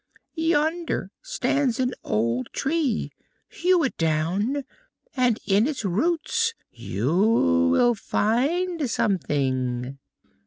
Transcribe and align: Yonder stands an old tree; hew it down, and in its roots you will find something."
Yonder 0.33 1.11
stands 1.21 1.79
an 1.79 1.93
old 2.03 2.47
tree; 2.53 3.11
hew 3.49 3.83
it 3.83 3.95
down, 3.99 4.63
and 5.15 5.39
in 5.45 5.67
its 5.67 5.85
roots 5.85 6.55
you 6.71 7.69
will 7.69 7.93
find 7.93 8.89
something." 8.89 9.99